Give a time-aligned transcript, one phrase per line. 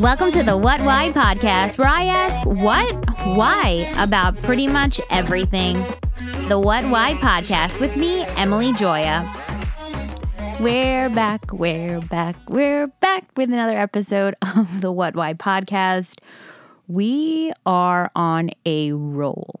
[0.00, 2.92] Welcome to the What Why podcast, where I ask what,
[3.36, 5.74] why about pretty much everything.
[6.48, 9.24] The What Why podcast with me, Emily Joya.
[10.60, 16.18] We're back, we're back, we're back with another episode of the What Why podcast.
[16.88, 19.60] We are on a roll.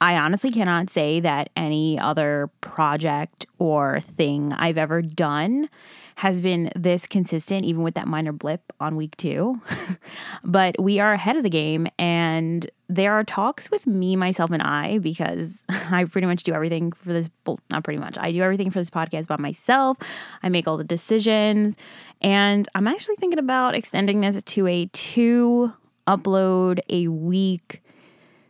[0.00, 5.70] I honestly cannot say that any other project or thing I've ever done
[6.16, 9.60] has been this consistent, even with that minor blip on week two.
[10.44, 14.62] but we are ahead of the game, and there are talks with me, myself, and
[14.62, 17.28] I because I pretty much do everything for this.
[17.46, 18.16] Well, not pretty much.
[18.18, 19.98] I do everything for this podcast by myself.
[20.42, 21.76] I make all the decisions,
[22.20, 25.72] and I'm actually thinking about extending this to a two
[26.06, 27.82] upload a week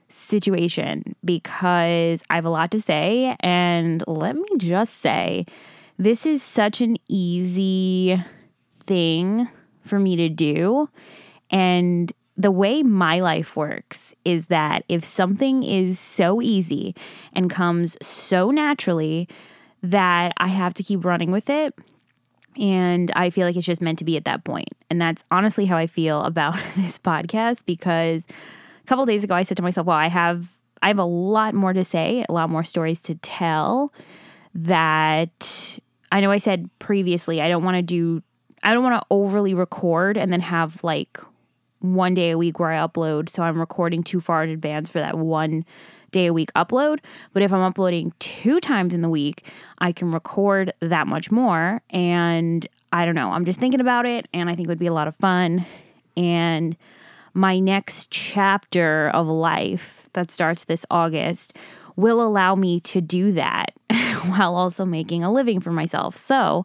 [0.09, 3.37] situation because I have a lot to say.
[3.41, 5.47] And let me just say,
[5.99, 8.23] this is such an easy
[8.85, 9.49] thing
[9.83, 10.89] for me to do.
[11.51, 16.95] And the way my life works is that if something is so easy
[17.33, 19.29] and comes so naturally
[19.83, 21.75] that I have to keep running with it,
[22.57, 24.71] and I feel like it's just meant to be at that point.
[24.91, 29.43] And that's honestly how I feel about this podcast because a couple days ago I
[29.43, 30.49] said to myself, well, I have
[30.83, 33.93] I have a lot more to say, a lot more stories to tell
[34.55, 35.79] that
[36.15, 38.23] I know I said previously I don't want to do
[38.63, 41.19] I don't want to overly record and then have like
[41.81, 45.01] one day a week where I upload so I'm recording too far in advance for
[45.01, 45.65] that one
[46.13, 47.01] day a week upload.
[47.33, 49.45] But if I'm uploading two times in the week,
[49.79, 51.83] I can record that much more.
[51.91, 54.87] And I don't know, I'm just thinking about it and I think it would be
[54.87, 55.67] a lot of fun.
[56.17, 56.77] And
[57.33, 61.55] my next chapter of life that starts this August
[61.97, 63.74] will allow me to do that
[64.27, 66.17] while also making a living for myself.
[66.17, 66.65] So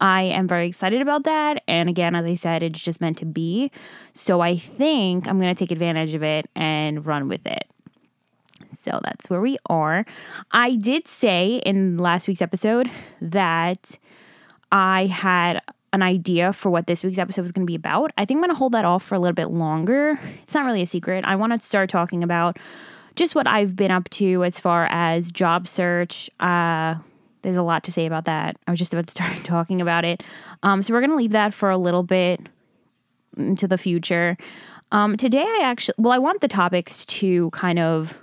[0.00, 1.62] I am very excited about that.
[1.68, 3.70] And again, as I said, it's just meant to be.
[4.14, 7.64] So I think I'm going to take advantage of it and run with it.
[8.80, 10.06] So that's where we are.
[10.52, 12.90] I did say in last week's episode
[13.20, 13.98] that
[14.72, 15.60] I had
[15.92, 18.12] an idea for what this week's episode was going to be about.
[18.16, 20.18] I think I'm going to hold that off for a little bit longer.
[20.44, 21.24] It's not really a secret.
[21.24, 22.58] I want to start talking about
[23.16, 26.30] just what I've been up to as far as job search.
[26.40, 26.96] Uh,
[27.42, 28.56] there's a lot to say about that.
[28.66, 30.22] I was just about to start talking about it.
[30.62, 32.40] Um, so we're going to leave that for a little bit
[33.36, 34.36] into the future.
[34.92, 38.20] Um, today, I actually, well, I want the topics to kind of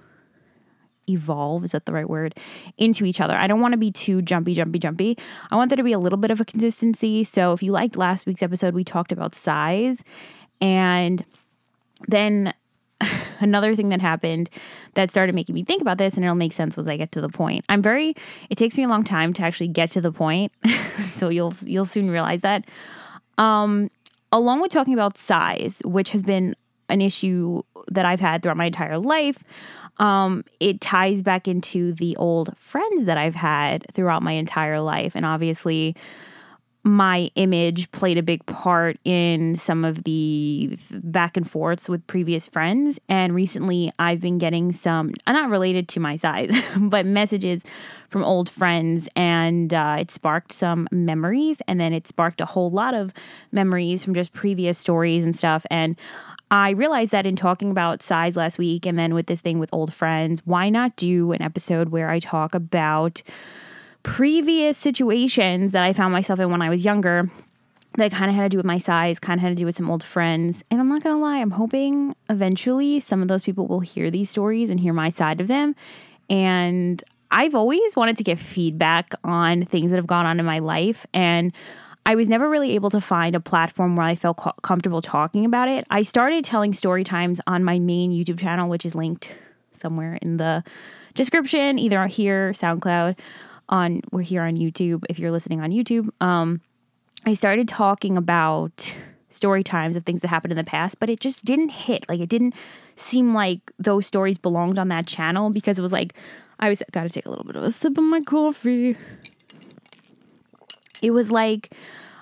[1.09, 2.35] evolve is that the right word
[2.77, 5.17] into each other i don't want to be too jumpy jumpy jumpy
[5.51, 7.95] i want there to be a little bit of a consistency so if you liked
[7.95, 10.03] last week's episode we talked about size
[10.59, 11.23] and
[12.07, 12.53] then
[13.39, 14.49] another thing that happened
[14.93, 17.21] that started making me think about this and it'll make sense once I get to
[17.21, 17.65] the point.
[17.69, 18.15] I'm very
[18.49, 20.51] it takes me a long time to actually get to the point.
[21.13, 22.65] so you'll you'll soon realize that.
[23.37, 23.89] Um
[24.31, 26.55] along with talking about size, which has been
[26.89, 29.43] an issue that I've had throughout my entire life,
[29.99, 35.13] um, it ties back into the old friends that I've had throughout my entire life.
[35.15, 35.95] And obviously,
[36.87, 42.47] my image played a big part in some of the back and forths with previous
[42.47, 42.99] friends.
[43.09, 47.63] And recently, I've been getting some, uh, not related to my size, but messages
[48.09, 49.09] from old friends.
[49.15, 51.57] And uh, it sparked some memories.
[51.67, 53.13] And then it sparked a whole lot of
[53.51, 55.65] memories from just previous stories and stuff.
[55.69, 55.97] And
[56.49, 59.69] I realized that in talking about size last week and then with this thing with
[59.73, 63.21] old friends, why not do an episode where I talk about
[64.07, 67.29] previous situations that I found myself in when I was younger
[67.97, 69.75] that kind of had to do with my size, kind of had to do with
[69.75, 70.63] some old friends.
[70.71, 74.09] And I'm not going to lie, I'm hoping eventually some of those people will hear
[74.09, 75.75] these stories and hear my side of them.
[76.29, 80.59] And I've always wanted to get feedback on things that have gone on in my
[80.59, 81.05] life.
[81.13, 81.51] And
[82.05, 85.43] I was never really able to find a platform where I felt co- comfortable talking
[85.43, 85.85] about it.
[85.89, 89.29] I started telling story times on my main YouTube channel, which is linked
[89.73, 90.63] somewhere in the
[91.13, 93.17] description, either here, SoundCloud,
[93.69, 96.09] on we're here on YouTube if you're listening on YouTube.
[96.21, 96.61] Um,
[97.25, 98.93] I started talking about
[99.29, 102.07] story times of things that happened in the past, but it just didn't hit.
[102.07, 102.55] Like it didn't
[102.95, 106.13] seem like those stories belonged on that channel because it was like
[106.59, 108.97] I was got to take a little bit of a sip of my coffee
[111.01, 111.73] it was like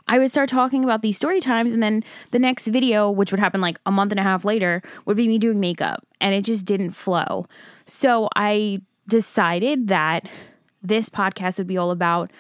[0.08, 3.40] I would start talking about these story times, and then the next video, which would
[3.40, 6.44] happen like a month and a half later, would be me doing makeup, and it
[6.44, 7.48] just didn't flow.
[7.88, 10.30] So I decided that
[10.88, 12.32] this podcast would be all about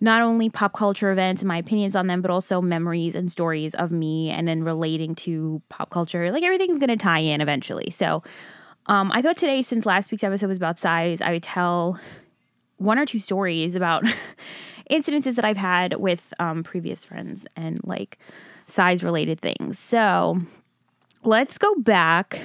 [0.00, 3.74] not only pop culture events and my opinions on them, but also memories and stories
[3.74, 6.30] of me and then relating to pop culture.
[6.30, 7.90] Like everything's going to tie in eventually.
[7.90, 8.22] So
[8.86, 11.98] um, I thought today, since last week's episode was about size, I would tell
[12.76, 14.04] one or two stories about
[14.90, 18.18] incidences that I've had with um, previous friends and like
[18.66, 19.78] size related things.
[19.78, 20.40] So
[21.24, 22.40] let's go back.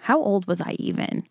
[0.00, 1.24] How old was I even?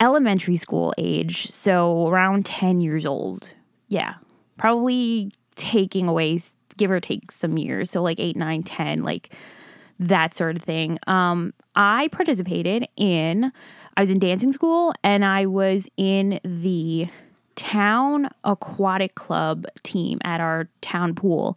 [0.00, 1.50] Elementary school age.
[1.50, 3.54] So around 10 years old.
[3.88, 4.14] Yeah.
[4.58, 6.42] Probably taking away,
[6.76, 7.90] give or take some years.
[7.90, 9.34] So like 8, 9, 10, like
[9.98, 10.98] that sort of thing.
[11.06, 13.52] Um, I participated in,
[13.96, 17.08] I was in dancing school and I was in the
[17.54, 21.56] town aquatic club team at our town pool.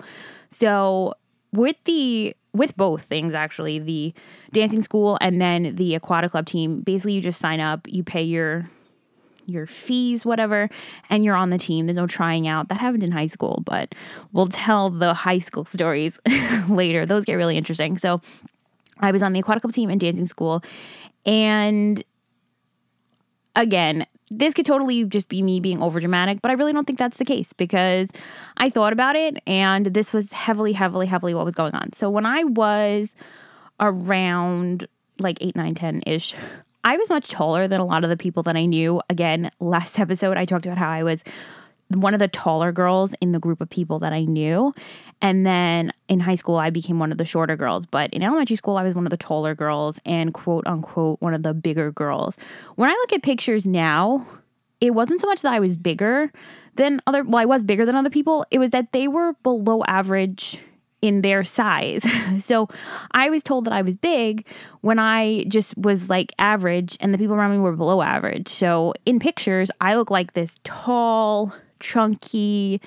[0.50, 1.14] So
[1.52, 4.14] with the with both things actually the
[4.52, 6.82] dancing school and then the aquatic club team.
[6.82, 8.70] Basically you just sign up you pay your
[9.46, 10.70] your fees whatever
[11.10, 11.86] and you're on the team.
[11.86, 12.70] There's no trying out.
[12.70, 13.94] That happened in high school but
[14.32, 16.20] we'll tell the high school stories
[16.70, 17.06] later.
[17.06, 17.98] Those get really interesting.
[17.98, 18.22] So
[19.02, 20.62] i was on the aquatic club team and dancing school
[21.26, 22.04] and
[23.56, 27.00] again this could totally just be me being over dramatic, but I really don't think
[27.00, 28.10] that's the case because
[28.58, 31.94] I thought about it and this was heavily, heavily, heavily what was going on.
[31.94, 33.14] So when I was
[33.80, 34.88] around
[35.20, 36.36] like 8, 9, 10 ish,
[36.84, 39.02] I was much taller than a lot of the people that I knew.
[39.10, 41.24] Again, last episode, I talked about how I was
[41.90, 44.74] one of the taller girls in the group of people that I knew.
[45.22, 47.86] And then in high school, I became one of the shorter girls.
[47.86, 51.34] But in elementary school, I was one of the taller girls and quote unquote one
[51.34, 52.38] of the bigger girls.
[52.76, 54.26] When I look at pictures now,
[54.82, 56.32] it wasn't so much that I was bigger
[56.76, 58.46] than other, well, I was bigger than other people.
[58.52, 60.60] It was that they were below average
[61.02, 62.06] in their size.
[62.44, 62.68] so
[63.12, 64.46] I was told that I was big
[64.82, 68.48] when I just was like average and the people around me were below average.
[68.48, 72.82] So in pictures, I look like this tall, chunky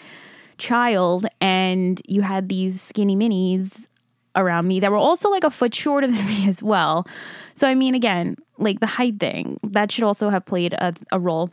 [0.58, 3.86] child, and you had these skinny minis
[4.34, 7.06] around me that were also like a foot shorter than me as well.
[7.54, 11.18] So, I mean, again, like the height thing, that should also have played a, a
[11.18, 11.50] role.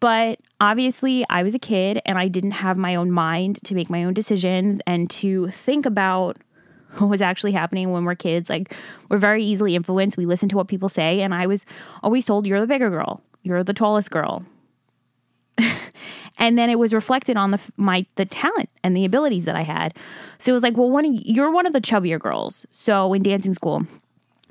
[0.00, 3.88] But obviously, I was a kid and I didn't have my own mind to make
[3.88, 6.38] my own decisions and to think about
[6.98, 8.50] what was actually happening when we're kids.
[8.50, 8.74] Like,
[9.08, 10.16] we're very easily influenced.
[10.16, 11.22] We listen to what people say.
[11.22, 11.64] And I was
[12.02, 14.44] always told, you're the bigger girl, you're the tallest girl.
[16.38, 19.62] and then it was reflected on the my the talent and the abilities that I
[19.62, 19.94] had.
[20.38, 22.66] So it was like, well, one you're one of the chubbier girls.
[22.72, 23.86] So in dancing school,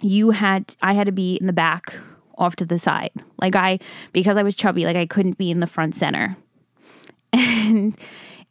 [0.02, 1.94] you had I had to be in the back,
[2.38, 3.12] off to the side.
[3.40, 3.80] Like I
[4.12, 6.38] because I was chubby, like I couldn't be in the front center,
[7.34, 7.98] and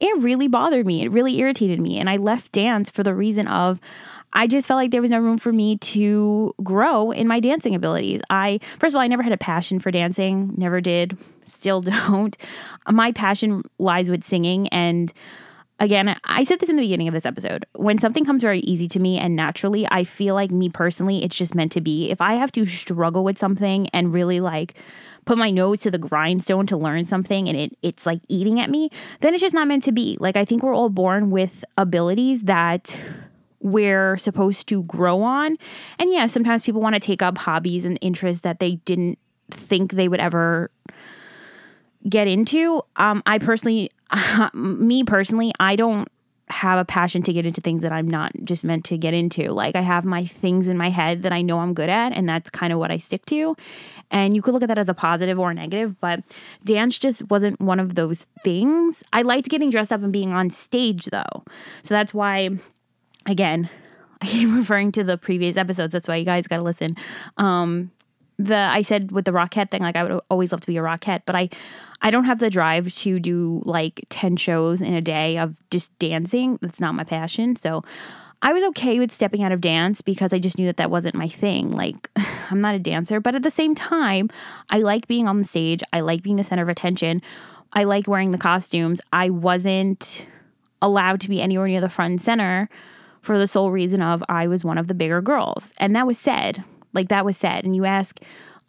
[0.01, 1.03] it really bothered me.
[1.03, 3.81] It really irritated me, and I left dance for the reason of.
[4.35, 7.75] I just felt like there was no room for me to grow in my dancing
[7.75, 8.23] abilities.
[8.31, 11.19] I, first of all, I never had a passion for dancing, never did
[11.63, 12.37] still don't.
[12.91, 14.69] My passion lies with singing.
[14.69, 15.13] And
[15.79, 17.65] again, I said this in the beginning of this episode.
[17.77, 21.37] When something comes very easy to me and naturally, I feel like me personally, it's
[21.37, 22.11] just meant to be.
[22.11, 24.75] If I have to struggle with something and really like,
[25.25, 28.69] put my nose to the grindstone to learn something and it it's like eating at
[28.69, 30.17] me, then it's just not meant to be.
[30.19, 32.97] Like I think we're all born with abilities that
[33.61, 35.57] we're supposed to grow on.
[36.01, 39.21] And yeah, sometimes people want to take up hobbies and interests that they didn't
[39.53, 40.71] think they would ever
[42.09, 42.83] get into.
[42.97, 43.91] Um, I personally,
[44.55, 46.09] me personally, I don't
[46.53, 49.53] have a passion to get into things that I'm not just meant to get into.
[49.53, 52.29] Like I have my things in my head that I know I'm good at, and
[52.29, 53.57] that's kind of what I stick to.
[54.11, 56.23] And you could look at that as a positive or a negative, but
[56.65, 59.03] dance just wasn't one of those things.
[59.13, 61.45] I liked getting dressed up and being on stage though.
[61.83, 62.51] So that's why,
[63.27, 63.71] again,
[64.21, 65.93] I keep referring to the previous episodes.
[65.93, 66.91] That's why you guys got to listen.
[67.39, 67.91] Um,
[68.39, 70.83] the I said with the Rockette thing, like I would always love to be a
[70.83, 71.49] Rockette, but I
[72.01, 75.97] I don't have the drive to do like 10 shows in a day of just
[75.99, 76.59] dancing.
[76.61, 77.55] That's not my passion.
[77.57, 77.85] So
[78.45, 81.15] I was okay with stepping out of dance because I just knew that that wasn't
[81.15, 81.71] my thing.
[81.71, 82.11] Like,
[82.51, 84.31] I'm not a dancer, but at the same time,
[84.69, 85.83] I like being on the stage.
[85.93, 87.23] I like being the center of attention.
[87.73, 89.01] I like wearing the costumes.
[89.13, 90.27] I wasn't
[90.83, 92.69] allowed to be anywhere near the front and center
[93.23, 95.73] for the sole reason of I was one of the bigger girls.
[95.79, 96.65] And that was said.
[96.93, 97.65] Like, that was said.
[97.65, 98.21] And you ask,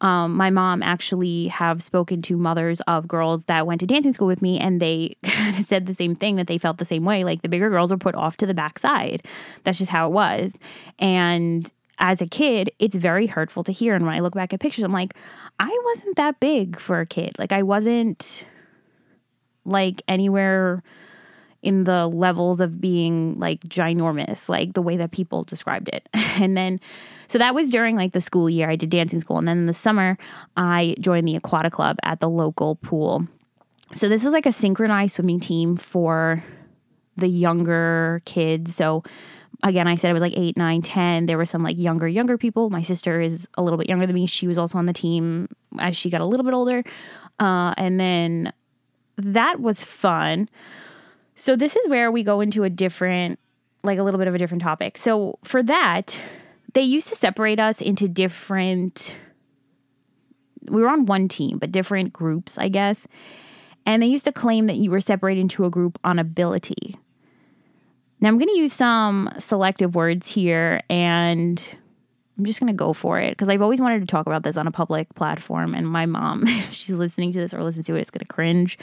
[0.03, 4.27] um, my mom actually have spoken to mothers of girls that went to dancing school
[4.27, 5.15] with me and they
[5.65, 7.23] said the same thing that they felt the same way.
[7.23, 9.23] Like the bigger girls were put off to the backside.
[9.63, 10.51] That's just how it was.
[10.99, 13.95] And as a kid it's very hurtful to hear.
[13.95, 15.13] And when i look back at pictures i'm like
[15.59, 17.31] i wasn't that big for a kid.
[17.39, 18.45] Like i wasn't
[19.63, 20.83] like anywhere
[21.63, 26.07] in the levels of being like ginormous, like the way that people described it.
[26.33, 26.79] And then,
[27.27, 28.67] so that was during like the school year.
[28.67, 29.37] I did dancing school.
[29.37, 30.17] And then in the summer,
[30.57, 33.27] I joined the aquatic club at the local pool.
[33.93, 36.43] So this was like a synchronized swimming team for
[37.17, 38.75] the younger kids.
[38.75, 39.03] So
[39.61, 41.27] again, I said I was like eight, nine, 10.
[41.27, 42.71] There were some like younger, younger people.
[42.71, 44.25] My sister is a little bit younger than me.
[44.25, 46.83] She was also on the team as she got a little bit older.
[47.39, 48.51] Uh, and then
[49.17, 50.49] that was fun
[51.35, 53.39] So this is where we go into a different,
[53.83, 54.97] like a little bit of a different topic.
[54.97, 56.21] So for that,
[56.73, 59.15] they used to separate us into different,
[60.69, 63.07] we were on one team, but different groups, I guess.
[63.85, 66.97] And they used to claim that you were separated into a group on ability.
[68.21, 71.75] Now I'm going to use some selective words here and
[72.37, 74.55] I'm just going to go for it because I've always wanted to talk about this
[74.55, 77.95] on a public platform and my mom if she's listening to this or listens to
[77.95, 78.77] it is going to cringe.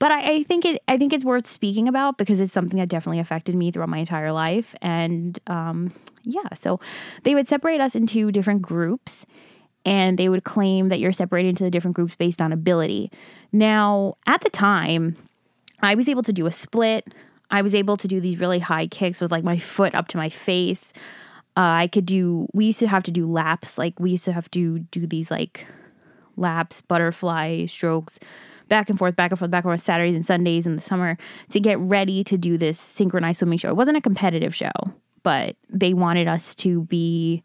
[0.00, 2.88] But I, I, think it I think it's worth speaking about because it's something that
[2.88, 5.92] definitely affected me throughout my entire life and um,
[6.24, 6.80] yeah, so
[7.22, 9.24] they would separate us into different groups
[9.84, 13.12] and they would claim that you're separated into the different groups based on ability.
[13.52, 15.16] Now, at the time,
[15.82, 17.06] I was able to do a split
[17.50, 20.16] I was able to do these really high kicks with like my foot up to
[20.16, 20.92] my face.
[21.56, 23.76] Uh, I could do, we used to have to do laps.
[23.76, 25.66] Like we used to have to do these like
[26.36, 28.18] laps, butterfly strokes,
[28.70, 31.18] back and forth, back and forth, back and forth, Saturdays and Sundays in the summer
[31.50, 33.68] to get ready to do this synchronized swimming show.
[33.68, 34.70] It wasn't a competitive show,
[35.22, 37.42] but they wanted us to be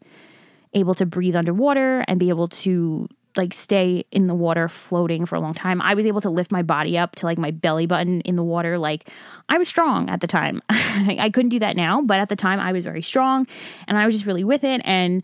[0.72, 5.34] able to breathe underwater and be able to like stay in the water floating for
[5.34, 5.82] a long time.
[5.82, 8.42] I was able to lift my body up to like my belly button in the
[8.42, 8.78] water.
[8.78, 9.10] Like
[9.48, 10.62] I was strong at the time.
[10.70, 13.46] I couldn't do that now, but at the time I was very strong
[13.86, 15.22] and I was just really with it and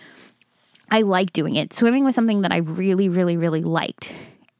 [0.90, 1.72] I liked doing it.
[1.72, 4.12] Swimming was something that I really, really, really liked.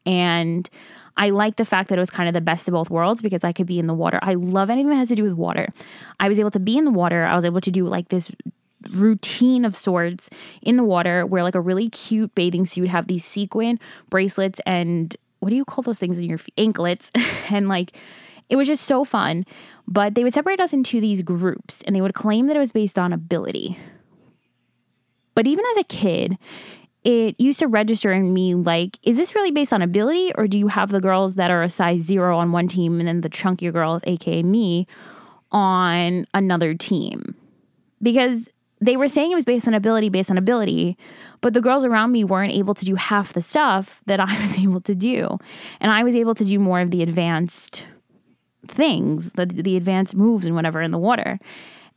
[0.07, 0.69] And
[1.17, 3.45] I like the fact that it was kind of the best of both worlds because
[3.45, 4.19] I could be in the water.
[4.23, 5.69] I love anything that has to do with water.
[6.19, 7.25] I was able to be in the water.
[7.25, 8.31] I was able to do like this
[8.91, 10.29] routine of sorts
[10.61, 13.79] in the water where like a really cute bathing suit would have these sequin
[14.11, 17.11] bracelets and what do you call those things in your anklets
[17.51, 17.97] and like
[18.49, 19.45] it was just so fun
[19.87, 22.73] but they would separate us into these groups and they would claim that it was
[22.73, 23.79] based on ability
[25.35, 26.37] but even as a kid
[27.05, 30.59] it used to register in me like is this really based on ability or do
[30.59, 33.31] you have the girls that are a size zero on one team and then the
[33.31, 34.87] chunkier girls aka me
[35.51, 37.35] on another team
[38.03, 38.49] because
[38.83, 40.99] they were saying it was based on ability, based on ability,
[41.41, 44.59] but the girls around me weren't able to do half the stuff that I was
[44.59, 45.39] able to do.
[45.81, 47.87] And I was able to do more of the advanced
[48.67, 51.39] things, the, the advanced moves and whatever in the water.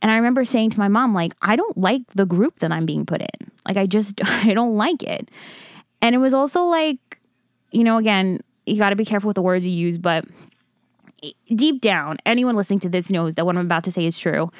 [0.02, 2.86] And I remember saying to my mom, like, I don't like the group that I'm
[2.86, 3.50] being put in.
[3.66, 5.30] Like, I just, I don't like it.
[6.02, 7.18] And it was also like,
[7.72, 10.24] you know, again, you got to be careful with the words you use, but
[11.54, 14.50] deep down, anyone listening to this knows that what I'm about to say is true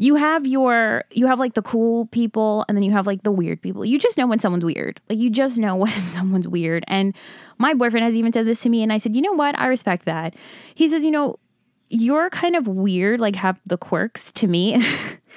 [0.00, 3.30] you have your you have like the cool people and then you have like the
[3.30, 3.84] weird people.
[3.84, 4.98] You just know when someone's weird.
[5.10, 6.84] Like you just know when someone's weird.
[6.88, 7.14] And
[7.58, 9.58] my boyfriend has even said this to me and I said, "You know what?
[9.58, 10.34] I respect that."
[10.74, 11.38] He says, "You know,
[11.90, 14.82] you're kind of weird, like have the quirks to me."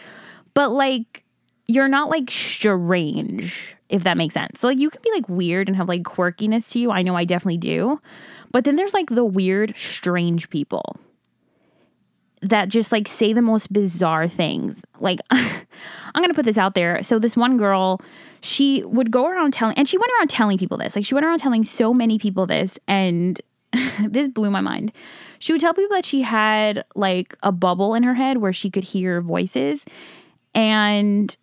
[0.53, 1.23] but like
[1.67, 4.59] you're not like strange, if that makes sense.
[4.59, 6.91] So like you can be like weird and have like quirkiness to you.
[6.91, 7.99] I know I definitely do.
[8.51, 10.95] But then there's like the weird, strange people
[12.43, 14.83] that just like say the most bizarre things.
[14.99, 17.01] Like, I'm gonna put this out there.
[17.01, 17.99] So, this one girl,
[18.41, 20.95] she would go around telling, and she went around telling people this.
[20.95, 23.41] Like, she went around telling so many people this, and
[24.07, 24.91] this blew my mind.
[25.43, 28.69] She would tell people that she had like a bubble in her head where she
[28.69, 29.83] could hear voices,
[30.55, 31.35] and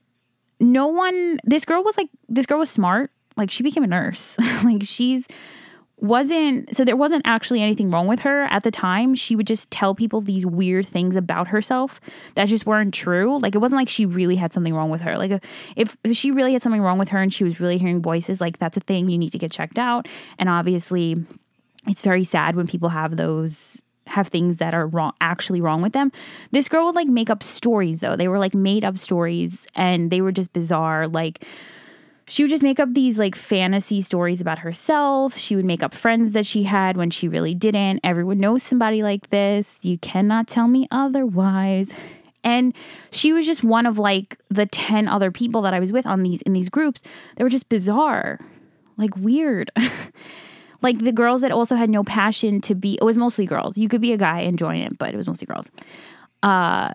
[0.58, 3.10] no one, this girl was like, this girl was smart.
[3.36, 4.38] Like, she became a nurse.
[4.64, 5.26] like, she's,
[5.98, 9.14] wasn't so there wasn't actually anything wrong with her at the time.
[9.14, 12.00] She would just tell people these weird things about herself
[12.36, 13.38] that just weren't true.
[13.38, 15.18] Like it wasn't like she really had something wrong with her.
[15.18, 15.44] Like
[15.76, 18.40] if, if she really had something wrong with her and she was really hearing voices,
[18.40, 20.08] like that's a thing you need to get checked out.
[20.38, 21.22] And obviously,
[21.86, 25.92] it's very sad when people have those have things that are wrong actually wrong with
[25.92, 26.12] them.
[26.50, 28.16] This girl would like make up stories though.
[28.16, 31.08] They were like made up stories and they were just bizarre.
[31.08, 31.44] Like
[32.26, 35.36] she would just make up these like fantasy stories about herself.
[35.36, 38.00] She would make up friends that she had when she really didn't.
[38.04, 39.76] Everyone knows somebody like this.
[39.82, 41.90] You cannot tell me otherwise.
[42.42, 42.74] And
[43.10, 46.22] she was just one of like the 10 other people that I was with on
[46.22, 47.00] these in these groups.
[47.36, 48.38] They were just bizarre.
[48.96, 49.70] Like weird.
[50.82, 53.76] like the girls that also had no passion to be it was mostly girls.
[53.76, 55.66] You could be a guy and join it, but it was mostly girls.
[56.42, 56.92] Uh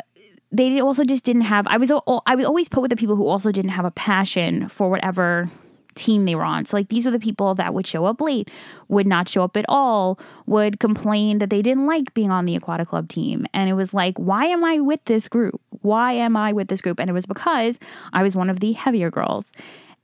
[0.52, 3.28] they also just didn't have I was I was always put with the people who
[3.28, 5.50] also didn't have a passion for whatever
[5.96, 6.66] team they were on.
[6.66, 8.52] So like these were the people that would show up late,
[8.90, 12.56] would not show up at all, would complain that they didn't like being on the
[12.56, 13.46] aquatic club team.
[13.54, 15.60] And it was like, why am I with this group?
[15.82, 17.00] Why am I with this group?
[17.00, 17.80] And it was because
[18.14, 19.52] I was one of the heavier girls.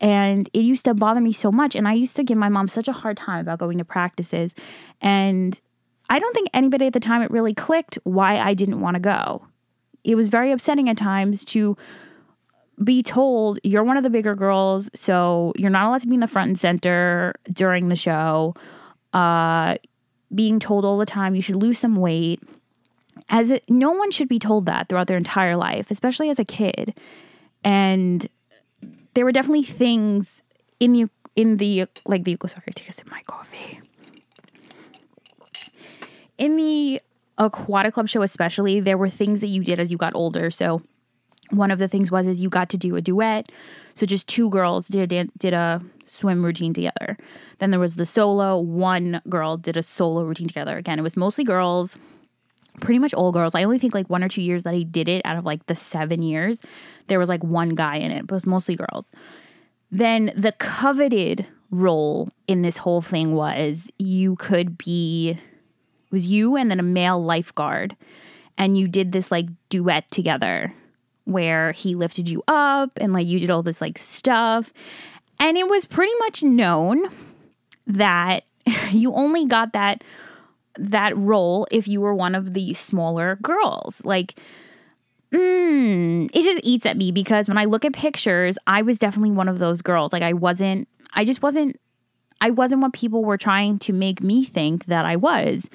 [0.02, 1.76] And it used to bother me so much.
[1.76, 4.54] And I used to give my mom such a hard time about going to practices.
[5.00, 5.60] And
[6.10, 9.00] I don't think anybody at the time it really clicked why I didn't want to
[9.00, 9.46] go
[10.04, 11.78] it was very upsetting at times to
[12.84, 16.20] be told you're one of the bigger girls, so you're not allowed to be in
[16.20, 18.56] the front and center during the show.
[19.14, 19.76] Uh,
[20.34, 22.42] being told all the time you should lose some weight.
[23.30, 26.46] as a, no one should be told that throughout their entire life, especially as a
[26.46, 26.98] kid.
[27.64, 28.28] And
[29.14, 30.42] there were definitely things
[30.80, 33.82] in the in the like the sorry, take a sip of my coffee.
[36.38, 37.02] In the
[37.38, 40.50] aquatic club show especially, there were things that you did as you got older.
[40.52, 40.82] So
[41.52, 43.52] one of the things was is you got to do a duet.
[43.94, 47.18] So just two girls did a did a swim routine together.
[47.60, 48.58] Then there was the solo.
[48.58, 50.78] One girl did a solo routine together.
[50.78, 51.98] Again, it was mostly girls,
[52.80, 53.56] pretty much all girls.
[53.56, 55.66] I only think like one or two years that I did it out of like
[55.68, 56.60] the seven years,
[57.08, 59.06] there was like one guy in it, but it was mostly girls.
[59.92, 66.58] Then the coveted role in this whole thing was you could be it was you
[66.58, 67.96] and then a male lifeguard
[68.58, 70.74] and you did this like duet together
[71.24, 74.74] where he lifted you up and like you did all this like stuff
[75.40, 77.10] and it was pretty much known
[77.88, 78.44] that
[78.92, 80.04] you only got that
[80.78, 84.02] that role if you were one of the smaller girls.
[84.04, 84.36] Like
[85.34, 89.32] mm, it just eats at me because when i look at pictures i was definitely
[89.32, 90.14] one of those girls.
[90.14, 91.80] Like i wasn't i just wasn't
[92.42, 95.70] i wasn't what people were trying to make me think that i was.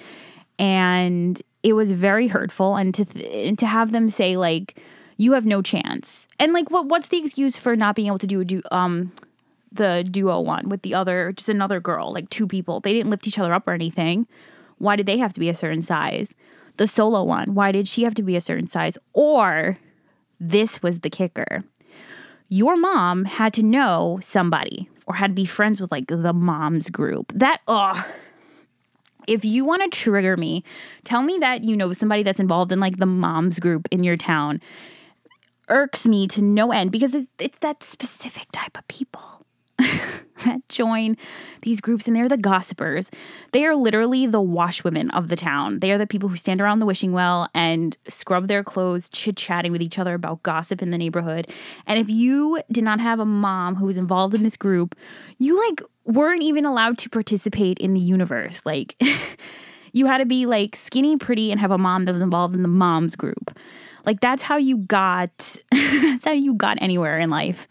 [0.59, 2.77] And it was very hurtful.
[2.77, 4.81] And to th- and to have them say like
[5.19, 6.27] you have no chance.
[6.39, 9.13] And like what what's the excuse for not being able to do a do um
[9.73, 12.81] the duo one with the other just another girl like two people?
[12.81, 14.27] They didn't lift each other up or anything
[14.79, 16.35] why did they have to be a certain size?
[16.77, 18.99] The solo one why did she have to be a certain size?
[19.13, 19.79] Or
[20.39, 21.65] this was the kicker.
[22.49, 26.91] Your mom had to know somebody or had to be friends with like the moms
[26.91, 27.33] group.
[27.35, 28.05] That ugh.
[29.27, 30.63] If you want to trigger me,
[31.03, 34.17] tell me that you know somebody that's involved in like the moms group in your
[34.17, 34.61] town.
[35.69, 39.46] Irks me to no end because it's, it's that specific type of people
[40.45, 41.17] that join
[41.63, 43.11] these groups and they're the gossipers.
[43.53, 45.81] They are literally the washwomen of the town.
[45.81, 49.37] They are the people who stand around the wishing well and scrub their clothes, chit
[49.37, 51.51] chatting with each other about gossip in the neighborhood.
[51.87, 54.95] And if you did not have a mom who was involved in this group,
[55.39, 58.63] you like weren't even allowed to participate in the universe.
[58.65, 59.03] Like,
[59.93, 62.63] you had to be like skinny, pretty, and have a mom that was involved in
[62.63, 63.59] the moms group.
[64.05, 67.67] Like, that's how you got, that's how you got anywhere in life.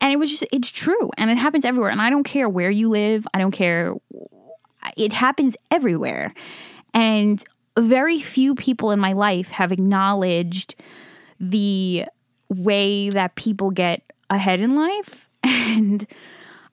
[0.00, 1.10] And it was just, it's true.
[1.16, 1.90] And it happens everywhere.
[1.90, 3.94] And I don't care where you live, I don't care.
[4.96, 6.32] It happens everywhere.
[6.94, 7.42] And
[7.78, 10.74] very few people in my life have acknowledged
[11.40, 12.06] the
[12.48, 15.28] way that people get ahead in life.
[15.44, 16.06] And,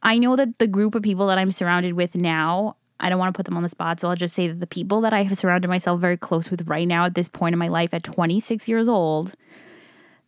[0.05, 3.33] I know that the group of people that I'm surrounded with now, I don't want
[3.33, 5.23] to put them on the spot, so I'll just say that the people that I
[5.23, 8.03] have surrounded myself very close with right now at this point in my life at
[8.03, 9.33] 26 years old,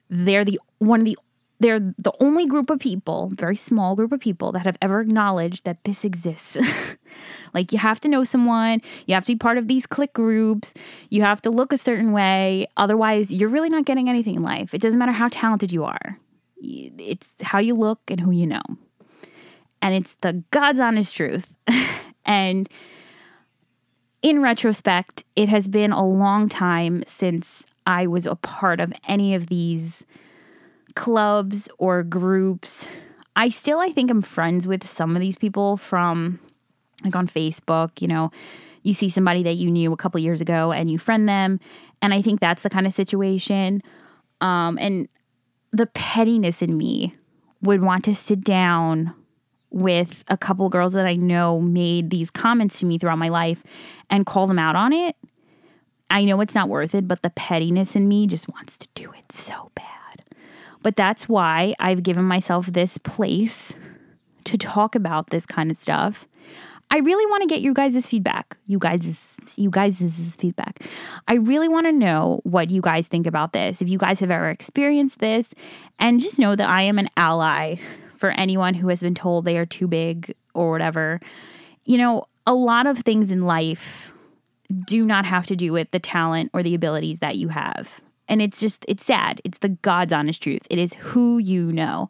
[0.10, 1.18] they're the one of the
[1.60, 5.66] they're the only group of people, very small group of people that have ever acknowledged
[5.66, 6.58] that this exists.
[7.54, 10.74] like you have to know someone, you have to be part of these click groups,
[11.10, 14.74] you have to look a certain way, otherwise you're really not getting anything in life.
[14.74, 16.20] It doesn't matter how talented you are.
[16.62, 18.62] It's how you look and who you know
[19.82, 21.56] and it's the God's honest truth.
[22.26, 22.70] and
[24.22, 29.34] in retrospect, it has been a long time since I was a part of any
[29.36, 30.04] of these
[30.98, 32.88] clubs or groups.
[33.36, 36.40] I still, I think, I'm friends with some of these people from
[37.04, 38.32] like on Facebook, you know,
[38.82, 41.60] you see somebody that you knew a couple years ago and you friend them.
[42.02, 43.84] And I think that's the kind of situation.
[44.42, 45.08] Um, and
[45.72, 47.16] the pettiness in me
[47.62, 49.14] would want to sit down
[49.70, 53.62] with a couple girls that I know made these comments to me throughout my life
[54.10, 55.16] and call them out on it.
[56.10, 59.12] I know it's not worth it, but the pettiness in me just wants to do
[59.12, 59.97] it so bad.
[60.88, 63.74] But that's why I've given myself this place
[64.46, 66.30] to talk about this kind of stuff.
[66.90, 68.56] I really want to get you guys' feedback.
[68.68, 69.18] You guys'
[69.58, 70.80] you guys' feedback.
[71.28, 73.82] I really want to know what you guys think about this.
[73.82, 75.50] If you guys have ever experienced this,
[76.00, 77.76] and just know that I am an ally
[78.16, 81.20] for anyone who has been told they are too big or whatever.
[81.84, 84.10] You know, a lot of things in life
[84.86, 88.00] do not have to do with the talent or the abilities that you have.
[88.28, 89.42] And it's just, it's sad.
[89.44, 90.62] It's the God's honest truth.
[90.70, 92.10] It is who you know.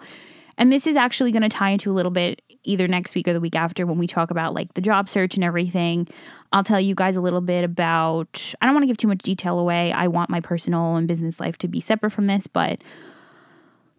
[0.57, 3.33] And this is actually going to tie into a little bit either next week or
[3.33, 6.07] the week after when we talk about like the job search and everything.
[6.51, 9.19] I'll tell you guys a little bit about, I don't want to give too much
[9.19, 9.91] detail away.
[9.91, 12.81] I want my personal and business life to be separate from this, but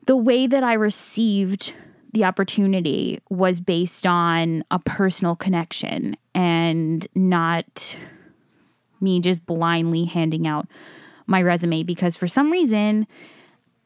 [0.07, 1.73] the way that I received
[2.13, 7.97] the opportunity was based on a personal connection and not
[9.01, 10.67] me just blindly handing out
[11.29, 13.07] my resume because for some reason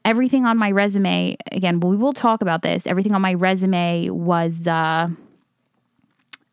[0.04, 4.66] everything on my resume again we will talk about this everything on my resume was
[4.66, 5.08] uh,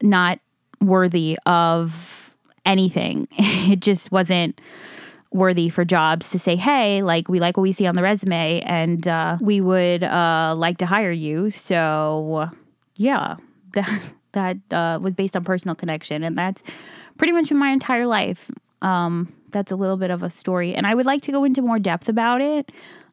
[0.02, 0.40] not
[0.82, 4.60] worthy of anything it just wasn't
[5.32, 8.62] worthy for jobs to say, hey, like we like what we see on the resume
[8.62, 11.50] and uh, we would uh, like to hire you.
[11.52, 12.50] So,
[12.96, 13.36] yeah,
[13.74, 16.24] that, that uh, was based on personal connection.
[16.24, 16.64] And that's
[17.18, 18.50] pretty much my entire life.
[18.82, 20.76] Um, that's a little bit of a story.
[20.76, 22.72] And I would like to go into more depth about it.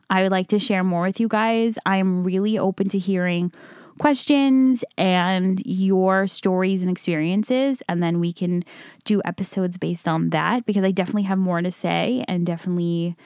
[0.08, 1.78] I would like to share more with you guys.
[1.84, 3.52] I am really open to hearing
[3.98, 7.82] questions and your stories and experiences.
[7.88, 8.64] And then we can
[9.04, 13.16] do episodes based on that because I definitely have more to say and definitely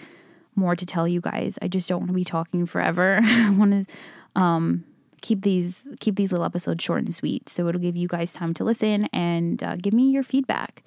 [0.55, 1.59] more to tell you guys.
[1.61, 3.21] I just don't want to be talking forever.
[3.23, 4.85] I want to um,
[5.21, 8.55] keep these keep these little episodes short and sweet, so it'll give you guys time
[8.55, 10.83] to listen and uh, give me your feedback.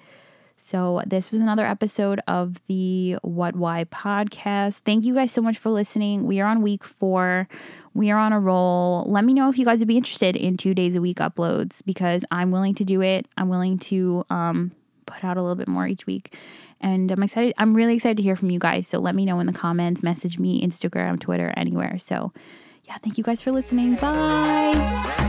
[0.66, 4.78] So, this was another episode of the What Why podcast.
[4.78, 6.26] Thank you guys so much for listening.
[6.26, 7.46] We are on week four.
[7.92, 9.04] We are on a roll.
[9.06, 11.82] Let me know if you guys would be interested in two days a week uploads
[11.84, 13.26] because I'm willing to do it.
[13.36, 14.72] I'm willing to um,
[15.04, 16.34] put out a little bit more each week.
[16.80, 17.52] And I'm excited.
[17.58, 18.88] I'm really excited to hear from you guys.
[18.88, 21.98] So, let me know in the comments, message me, Instagram, Twitter, anywhere.
[21.98, 22.32] So,
[22.86, 23.94] yeah, thank you guys for listening.
[23.96, 24.74] Bye.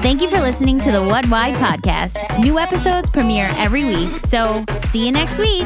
[0.02, 2.18] Thank you for listening to the What Why podcast.
[2.39, 5.65] New episodes premiere every week, so see you next week.